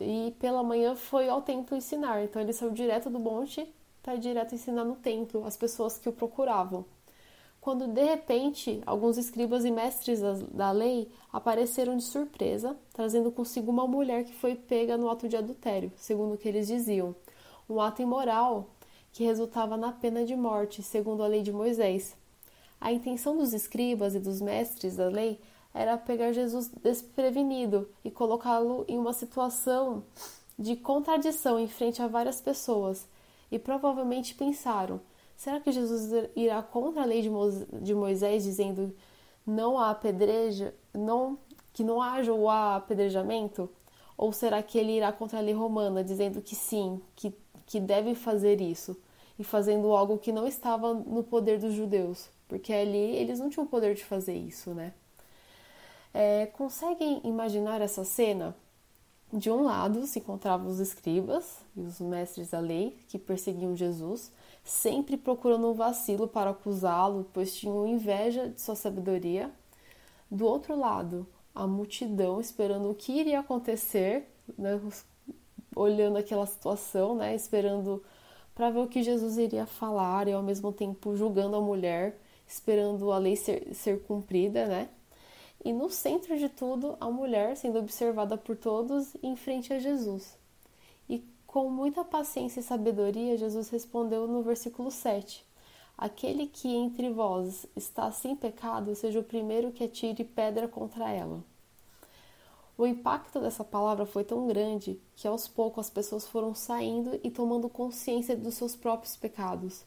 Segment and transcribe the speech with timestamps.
[0.00, 2.24] e pela manhã foi ao templo ensinar.
[2.24, 3.70] Então ele saiu direto do monte
[4.02, 6.86] para direto ensinar no templo as pessoas que o procuravam.
[7.60, 13.86] Quando de repente alguns escribas e mestres da lei apareceram de surpresa, trazendo consigo uma
[13.86, 17.14] mulher que foi pega no ato de adultério, segundo o que eles diziam,
[17.68, 18.70] um ato imoral
[19.12, 22.16] que resultava na pena de morte, segundo a lei de Moisés.
[22.80, 25.40] A intenção dos escribas e dos mestres da lei
[25.74, 30.04] era pegar Jesus desprevenido e colocá-lo em uma situação
[30.58, 33.08] de contradição em frente a várias pessoas,
[33.50, 35.00] e provavelmente pensaram:
[35.36, 37.22] será que Jesus irá contra a lei
[37.82, 38.94] de Moisés, dizendo
[39.46, 41.38] não há apedreja, não
[41.72, 43.70] que não haja o apedrejamento?
[44.16, 47.32] Ou será que ele irá contra a lei romana, dizendo que sim, que
[47.70, 48.96] que deve fazer isso
[49.38, 53.64] e fazendo algo que não estava no poder dos judeus, porque ali eles não tinham
[53.64, 54.92] o poder de fazer isso, né?
[56.12, 58.56] É, conseguem imaginar essa cena?
[59.32, 64.32] De um lado se encontravam os escribas e os mestres da lei que perseguiam Jesus,
[64.64, 69.48] sempre procurando um vacilo para acusá-lo, pois tinham inveja de sua sabedoria.
[70.28, 71.24] Do outro lado,
[71.54, 74.28] a multidão esperando o que iria acontecer,
[74.58, 74.80] né,
[75.76, 78.02] olhando aquela situação, né, esperando
[78.56, 82.18] para ver o que Jesus iria falar e ao mesmo tempo julgando a mulher,
[82.50, 84.88] esperando a lei ser, ser cumprida, né?
[85.64, 90.36] E no centro de tudo, a mulher sendo observada por todos em frente a Jesus.
[91.08, 95.46] E com muita paciência e sabedoria, Jesus respondeu no versículo 7:
[95.96, 101.44] Aquele que entre vós está sem pecado, seja o primeiro que atire pedra contra ela.
[102.76, 107.30] O impacto dessa palavra foi tão grande que aos poucos as pessoas foram saindo e
[107.30, 109.84] tomando consciência dos seus próprios pecados.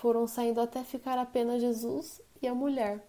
[0.00, 3.04] Foram saindo até ficar apenas Jesus e a mulher.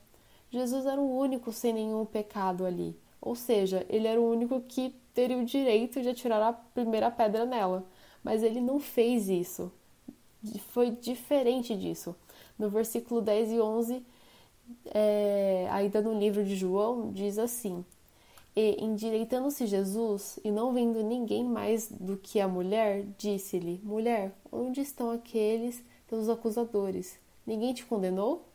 [0.51, 4.95] Jesus era o único sem nenhum pecado ali, ou seja, ele era o único que
[5.13, 7.85] teria o direito de atirar a primeira pedra nela,
[8.23, 9.71] mas ele não fez isso.
[10.71, 12.15] Foi diferente disso.
[12.57, 14.05] No versículo 10 e 11,
[14.85, 17.85] é, ainda no livro de João, diz assim:
[18.55, 24.81] e, endireitando-se Jesus, e não vendo ninguém mais do que a mulher, disse-lhe: Mulher, onde
[24.81, 27.17] estão aqueles teus acusadores?
[27.45, 28.45] Ninguém te condenou?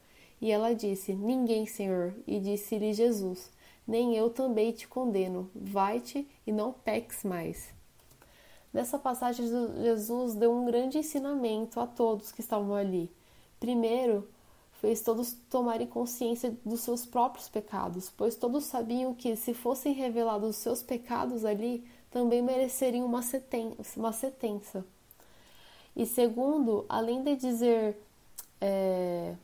[0.41, 2.15] E ela disse: Ninguém, Senhor.
[2.26, 3.50] E disse-lhe Jesus:
[3.87, 5.50] Nem eu também te condeno.
[5.55, 7.73] Vai-te e não peques mais.
[8.73, 9.46] Nessa passagem,
[9.82, 13.08] Jesus deu um grande ensinamento a todos que estavam ali.
[13.61, 14.28] Primeiro,
[14.81, 20.50] fez todos tomarem consciência dos seus próprios pecados, pois todos sabiam que, se fossem revelados
[20.50, 23.23] os seus pecados ali, também mereceriam uma
[24.12, 24.84] sentença.
[25.96, 27.96] E segundo, além de dizer.
[28.61, 29.35] É...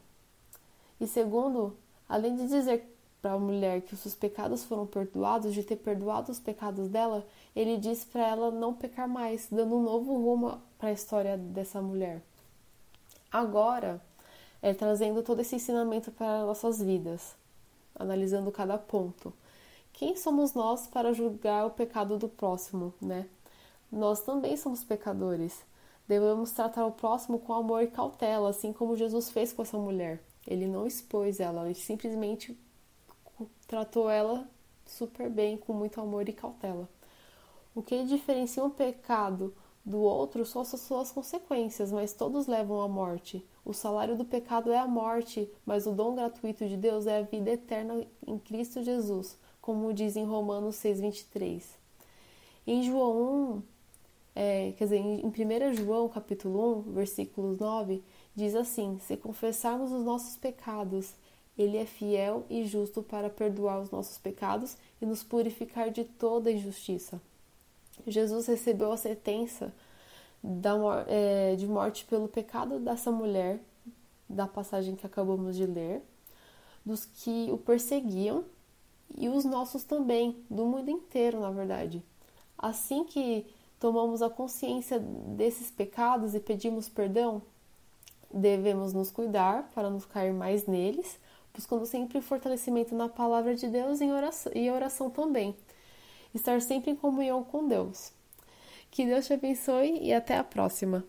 [1.01, 1.77] E segundo,
[2.09, 2.85] além de dizer
[3.23, 7.27] para a mulher que os seus pecados foram perdoados, de ter perdoado os pecados dela,
[7.55, 11.81] ele diz para ela não pecar mais, dando um novo rumo para a história dessa
[11.83, 12.23] mulher.
[13.31, 14.01] Agora,
[14.63, 17.35] é, trazendo todo esse ensinamento para nossas vidas,
[17.95, 19.33] analisando cada ponto.
[19.93, 23.27] quem somos nós para julgar o pecado do próximo, né?
[23.93, 25.63] Nós também somos pecadores.
[26.11, 30.21] Devemos tratar o próximo com amor e cautela, assim como Jesus fez com essa mulher.
[30.45, 32.59] Ele não expôs ela, ele simplesmente
[33.69, 34.51] tratou ela
[34.85, 36.89] super bem, com muito amor e cautela.
[37.77, 39.55] O que diferencia um pecado
[39.85, 43.47] do outro são as suas consequências, mas todos levam à morte.
[43.65, 47.23] O salário do pecado é a morte, mas o dom gratuito de Deus é a
[47.23, 51.63] vida eterna em Cristo Jesus, como diz em Romanos 6,23.
[52.67, 53.63] Em João 1,
[54.35, 58.03] é, quer dizer, em 1 João capítulo 1, versículos 9,
[58.35, 61.13] diz assim: Se confessarmos os nossos pecados,
[61.59, 66.51] ele é fiel e justo para perdoar os nossos pecados e nos purificar de toda
[66.51, 67.21] injustiça.
[68.07, 69.73] Jesus recebeu a sentença
[70.43, 70.75] da,
[71.07, 73.61] é, de morte pelo pecado dessa mulher,
[74.29, 76.03] da passagem que acabamos de ler,
[76.85, 78.45] dos que o perseguiam
[79.17, 82.03] e os nossos também, do mundo inteiro, na verdade.
[82.57, 83.45] Assim que
[83.81, 87.43] tomamos a consciência desses pecados e pedimos perdão,
[88.33, 91.19] devemos nos cuidar para não cair mais neles,
[91.53, 95.57] buscando sempre fortalecimento na palavra de Deus e oração, e oração também.
[96.33, 98.13] Estar sempre em comunhão com Deus.
[98.91, 101.05] Que Deus te abençoe e até a próxima.